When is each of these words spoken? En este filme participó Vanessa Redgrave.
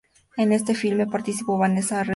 En 0.35 0.51
este 0.51 0.73
filme 0.73 1.05
participó 1.05 1.59
Vanessa 1.59 1.99
Redgrave. 2.03 2.09